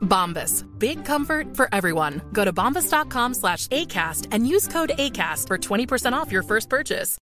[0.00, 0.64] Bombas.
[0.78, 2.20] Big comfort for everyone.
[2.32, 7.18] Go to bombas.com slash ACAST and use code ACAST for 20% off your first purchase.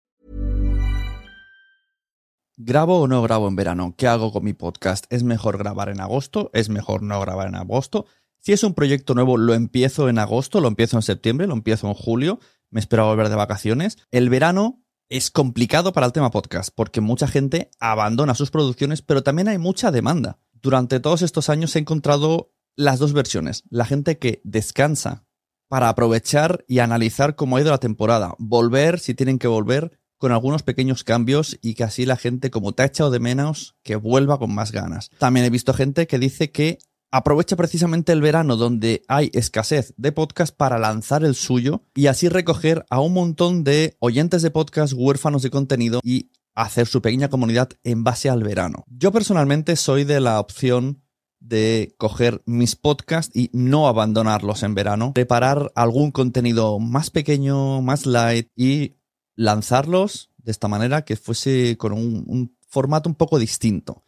[2.59, 3.93] ¿Grabo o no grabo en verano?
[3.95, 5.05] ¿Qué hago con mi podcast?
[5.11, 6.49] ¿Es mejor grabar en agosto?
[6.53, 8.07] ¿Es mejor no grabar en agosto?
[8.39, 11.87] Si es un proyecto nuevo, lo empiezo en agosto, lo empiezo en septiembre, lo empiezo
[11.87, 12.39] en julio,
[12.71, 13.99] me espero a volver de vacaciones.
[14.09, 19.21] El verano es complicado para el tema podcast porque mucha gente abandona sus producciones, pero
[19.21, 20.39] también hay mucha demanda.
[20.53, 23.63] Durante todos estos años he encontrado las dos versiones.
[23.69, 25.25] La gente que descansa
[25.67, 30.31] para aprovechar y analizar cómo ha ido la temporada, volver si tienen que volver con
[30.31, 33.97] algunos pequeños cambios y que así la gente como te ha echado de menos que
[33.97, 35.09] vuelva con más ganas.
[35.17, 36.79] También he visto gente que dice que
[37.11, 42.29] aprovecha precisamente el verano donde hay escasez de podcast para lanzar el suyo y así
[42.29, 47.29] recoger a un montón de oyentes de podcast huérfanos de contenido y hacer su pequeña
[47.29, 48.83] comunidad en base al verano.
[48.87, 51.03] Yo personalmente soy de la opción
[51.47, 58.05] de coger mis podcasts y no abandonarlos en verano, preparar algún contenido más pequeño, más
[58.05, 58.97] light y
[59.35, 64.03] lanzarlos de esta manera que fuese con un, formato un poco distinto.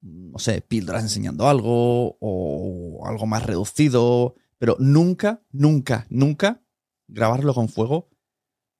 [0.00, 6.62] No sé, píldoras enseñando algo o algo más reducido, pero nunca, nunca, nunca
[7.06, 8.08] grabarlo con fuego.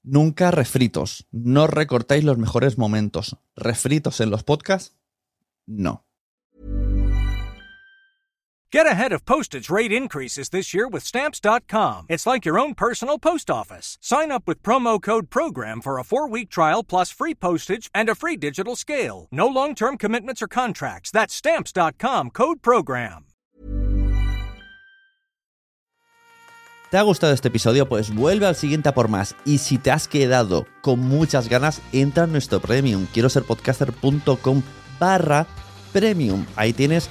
[0.03, 1.29] Nunca refritos.
[1.31, 3.37] No recortéis los mejores momentos.
[3.55, 4.97] Refritos en los podcasts,
[5.67, 6.05] no.
[8.73, 12.07] Get ahead of postage rate increases this year with Stamps.com.
[12.09, 13.99] It's like your own personal post office.
[14.01, 18.09] Sign up with promo code PROGRAM for a four week trial plus free postage and
[18.09, 19.29] a free digital scale.
[19.31, 21.11] No long term commitments or contracts.
[21.11, 23.27] That's Stamps.com code PROGRAM.
[26.91, 27.87] ¿Te ha gustado este episodio?
[27.87, 29.37] Pues vuelve al siguiente a por más.
[29.45, 33.07] Y si te has quedado con muchas ganas, entra en nuestro premium.
[33.13, 34.63] Quiero ser podcaster.com
[34.99, 35.47] barra
[35.93, 36.47] premium.
[36.57, 37.11] Ahí tienes